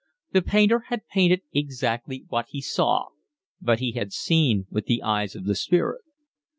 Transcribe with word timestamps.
The 0.31 0.41
painter 0.41 0.85
had 0.87 1.05
painted 1.09 1.43
exactly 1.53 2.25
what 2.29 2.47
he 2.49 2.59
saw 2.59 3.09
but 3.61 3.77
he 3.81 3.91
had 3.91 4.11
seen 4.11 4.65
with 4.71 4.87
the 4.87 5.03
eyes 5.03 5.35
of 5.35 5.45
the 5.45 5.53
spirit. 5.53 6.01